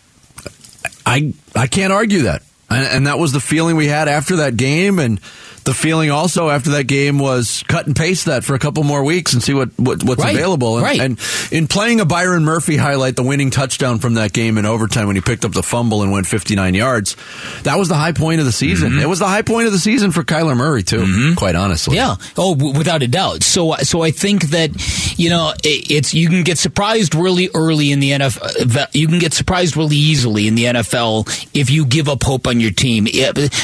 [1.06, 2.42] I I can't argue that.
[2.74, 4.98] And, and, that was the feeling we had after that game.
[4.98, 5.20] And
[5.64, 9.02] the feeling also after that game was cut and paste that for a couple more
[9.02, 10.76] weeks and see what, what what's right, available.
[10.76, 11.00] And, right.
[11.00, 15.06] and in playing a Byron Murphy highlight, the winning touchdown from that game in overtime
[15.06, 17.16] when he picked up the fumble and went 59 yards,
[17.62, 18.92] that was the high point of the season.
[18.92, 19.00] Mm-hmm.
[19.00, 21.34] It was the high point of the season for Kyler Murray too, mm-hmm.
[21.34, 21.96] quite honestly.
[21.96, 22.16] Yeah.
[22.36, 23.42] Oh, without a doubt.
[23.42, 24.70] So so I think that
[25.18, 28.94] you know it's you can get surprised really early in the NFL.
[28.94, 32.60] You can get surprised really easily in the NFL if you give up hope on
[32.60, 33.06] your team.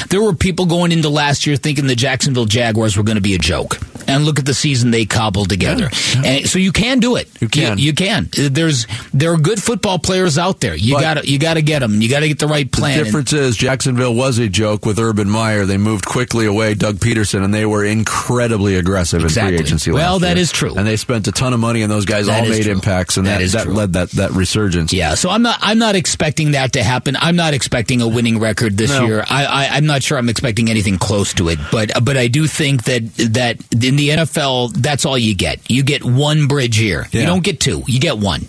[0.09, 3.35] There were people going into last year thinking the Jacksonville Jaguars were going to be
[3.35, 3.90] a joke.
[4.07, 5.89] And look at the season they cobbled together.
[5.93, 6.31] Yeah, yeah.
[6.31, 7.29] And so you can do it.
[7.41, 7.79] You can.
[7.79, 8.29] You, you, can.
[8.33, 10.75] There's there are good football players out there.
[10.75, 12.01] You got to you got to get them.
[12.01, 12.99] You got to get the right plan.
[12.99, 15.65] The difference is Jacksonville was a joke with Urban Meyer.
[15.65, 19.55] They moved quickly away Doug Pederson, and they were incredibly aggressive exactly.
[19.55, 19.93] in free agency.
[19.93, 20.75] Well, that is true.
[20.75, 22.73] And they spent a ton of money, and those guys that all made true.
[22.73, 24.93] impacts, and that, that, that led that that resurgence.
[24.93, 25.15] Yeah.
[25.15, 27.17] So I'm not I'm not expecting that to happen.
[27.17, 29.07] I'm not expecting a winning record this no.
[29.07, 29.25] year.
[29.29, 31.59] I, I I'm not sure I'm expecting anything close to it.
[31.71, 33.59] But but I do think that that
[33.91, 35.69] in the NFL, that's all you get.
[35.69, 37.09] You get one bridge here.
[37.11, 37.23] Yeah.
[37.23, 37.83] You don't get two.
[37.89, 38.43] You get one.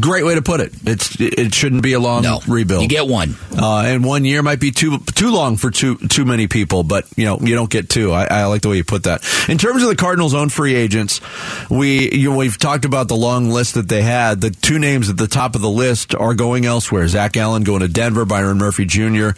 [0.00, 0.72] Great way to put it.
[0.84, 2.80] It's it shouldn't be a long no, rebuild.
[2.80, 6.24] You get one, uh, and one year might be too too long for too too
[6.24, 6.82] many people.
[6.82, 8.10] But you know you don't get two.
[8.10, 9.22] I, I like the way you put that.
[9.50, 11.20] In terms of the Cardinals' own free agents,
[11.68, 14.40] we you know, we've talked about the long list that they had.
[14.40, 17.06] The two names at the top of the list are going elsewhere.
[17.06, 18.24] Zach Allen going to Denver.
[18.24, 19.30] Byron Murphy Jr.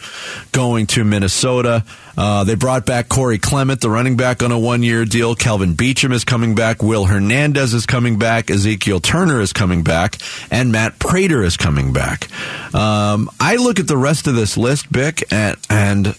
[0.53, 1.83] going to Minnesota.
[2.17, 5.35] Uh, they brought back Corey Clement, the running back, on a one year deal.
[5.35, 6.81] Kelvin Beachum is coming back.
[6.81, 8.49] Will Hernandez is coming back.
[8.49, 10.17] Ezekiel Turner is coming back.
[10.51, 12.29] And Matt Prater is coming back.
[12.73, 16.15] Um, I look at the rest of this list, Bick, and, and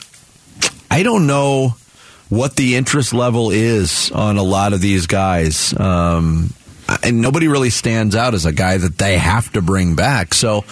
[0.91, 1.77] I don't know
[2.29, 5.79] what the interest level is on a lot of these guys.
[5.79, 6.53] Um,
[7.03, 10.35] and nobody really stands out as a guy that they have to bring back.
[10.35, 10.65] So,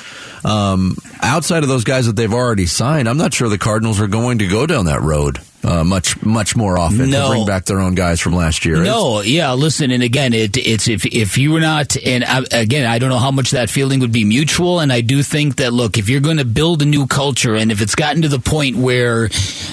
[0.44, 4.06] um, outside of those guys that they've already signed, I'm not sure the Cardinals are
[4.06, 7.22] going to go down that road uh, much much more often No.
[7.22, 8.82] to bring back their own guys from last year.
[8.82, 9.52] No, yeah.
[9.54, 13.08] Listen, and again, it, it's if if you were not, and I, again, I don't
[13.08, 16.08] know how much that feeling would be mutual, and I do think that look, if
[16.08, 19.30] you're going to build a new culture, and if it's gotten to the point where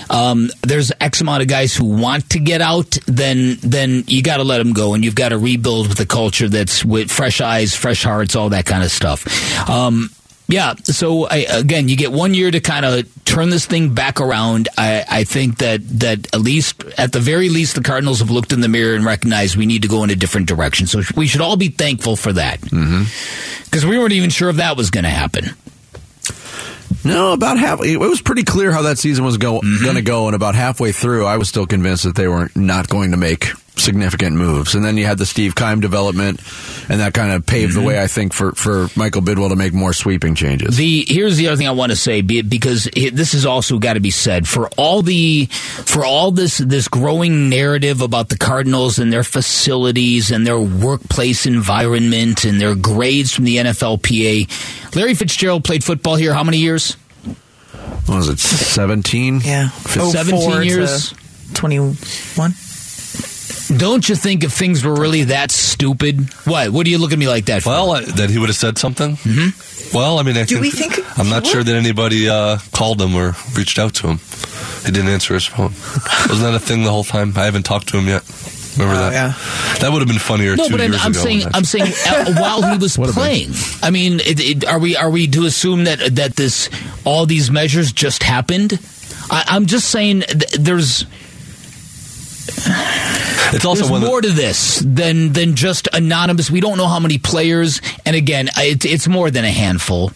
[0.10, 4.38] um, there's X amount of guys who want to get out, then then you got
[4.38, 7.42] to let them go, and you've got to rebuild with a culture that's with fresh
[7.42, 9.28] eyes, fresh hearts, all that kind of stuff.
[9.70, 10.10] Um,
[10.52, 10.76] yeah.
[10.84, 14.68] So I, again, you get one year to kind of turn this thing back around.
[14.78, 18.52] I, I think that that at least, at the very least, the Cardinals have looked
[18.54, 20.86] in the mirror and recognized we need to go in a different direction.
[20.88, 24.78] So we should all be thankful for that because we weren't even sure if that
[24.78, 25.46] was going to happen.
[27.04, 27.82] No, about half.
[27.84, 29.84] It was pretty clear how that season was go, Mm-hmm.
[29.84, 32.90] going to go, and about halfway through, I was still convinced that they were not
[32.90, 34.76] going to make significant moves.
[34.76, 36.40] And then you had the Steve Keim development,
[36.90, 37.88] and that kind of paved the mm-hmm.
[37.88, 40.78] way, I think, for for Michael Bidwill to make more sweeping changes.
[40.78, 43.94] The here's the other thing I want to say because it, this has also got
[43.94, 49.00] to be said for all the for all this this growing narrative about the Cardinals
[49.00, 54.96] and their facilities and their workplace environment and their grades from the NFLPA.
[54.96, 56.94] Larry Fitzgerald played football here how many years?
[58.06, 59.42] What was it seventeen?
[59.42, 59.70] Yeah.
[59.70, 61.14] For 04 17 years?
[61.54, 61.96] 21.
[63.78, 66.32] Don't you think if things were really that stupid?
[66.46, 66.70] What?
[66.72, 67.70] What do you look at me like that for?
[67.70, 69.16] Well, uh, that he would have said something.
[69.18, 69.96] Mm-hmm.
[69.98, 71.48] Well, I mean, I Do think, we think I'm not would?
[71.52, 74.20] sure that anybody uh, called him or reached out to him.
[74.86, 75.72] He didn't answer his phone.
[76.28, 77.34] Wasn't that a thing the whole time?
[77.38, 78.24] I haven't talked to him yet.
[78.78, 79.14] Remember Oh, that?
[79.14, 79.80] yeah.
[79.80, 81.20] That would have been funnier no, two but I'm, years I'm ago.
[81.22, 83.52] saying I'm saying uh, while he was playing.
[83.84, 86.70] I mean, it, it, are we are we to assume that that this
[87.06, 88.80] all these measures just happened?
[89.30, 91.06] I, I'm just saying th- there's
[93.54, 96.50] it's also there's more to this than than just anonymous.
[96.52, 100.12] We don't know how many players, and again, it, it's more than a handful.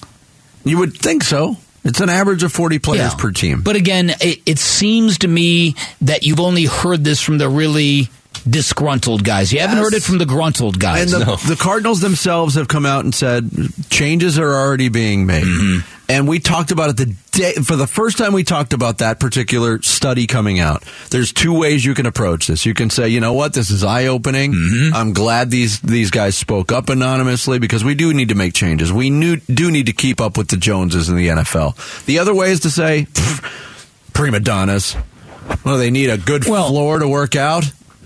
[0.64, 1.58] You would think so.
[1.84, 3.18] It's an average of forty players Yeah.
[3.18, 3.62] per team.
[3.62, 8.10] But again, it, it seems to me that you've only heard this from the really
[8.50, 9.52] disgruntled guys.
[9.54, 11.14] You haven't heard it from the gruntled guys.
[11.14, 11.36] And the, No.
[11.36, 13.50] the Cardinals themselves have come out and said
[13.90, 15.44] changes are already being made.
[15.46, 15.95] Mm-hmm.
[16.08, 19.20] And we talked about it the day for the first time we talked about that
[19.20, 20.84] particular study coming out.
[21.10, 22.66] There's two ways you can approach this.
[22.66, 24.54] You can say, you know what, this is eye opening.
[24.54, 24.96] Mm-hmm.
[24.96, 28.94] I'm glad these these guys spoke up anonymously because we do need to make changes.
[28.94, 32.06] We knew, do need to keep up with the Joneses in the NFL.
[32.06, 33.08] The other way is to say,
[34.14, 34.96] prima donnas.
[35.64, 37.66] Well, they need a good Well- floor to work out.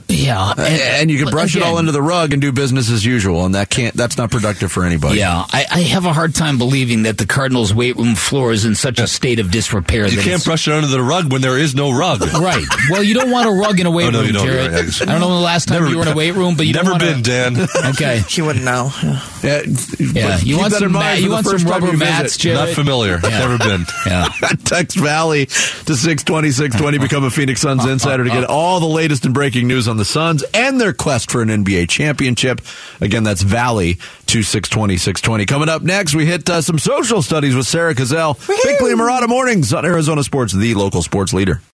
[0.10, 2.90] Yeah, uh, And, you can brush it all again, under the rug and do business
[2.92, 3.94] as usual, and that can't.
[3.96, 5.20] That's not productive for anybody.
[5.20, 8.66] Yeah, I, I have a hard time believing that the Cardinals' weight room floor is
[8.66, 10.08] in such a state of disrepair.
[10.08, 12.22] you that can't brush it under the rug when there is no rug.
[12.40, 12.64] Right.
[12.90, 14.46] Well, you don't want a rug in a oh, weight Oh, no, room, you don't.
[14.48, 14.72] Jarrett.
[14.72, 15.02] You're right.
[15.02, 16.74] I don't know the last time Never- you were in a weight room, but you
[16.74, 17.68] Never don't been, want Dan.
[17.92, 18.20] Okay.
[18.28, 18.92] He wouldn't know.
[19.04, 19.22] Yeah.
[19.44, 19.62] Yeah,
[20.00, 22.40] Yeah, you want some in ma- you want some rubber mats, visit.
[22.42, 22.60] Jarrett?
[22.70, 23.20] Not familiar.
[23.24, 23.30] Yeah.
[23.40, 23.86] Never been.
[24.06, 24.28] Yeah.
[24.66, 26.98] Text Valley to 620, 620.
[26.98, 29.88] Become a Phoenix Suns uh, uh, insider to get all the latest and breaking news
[29.88, 32.62] on the Suns and their quest for an NBA championship.
[33.00, 33.96] Again, that's Valley
[34.28, 35.46] to 620, 620.
[35.46, 38.36] Coming up next, we hit uh, some social studies with Sarah Cazell.
[38.48, 41.62] Big Play Marotta Mornings on Arizona Sports, the local sports leader.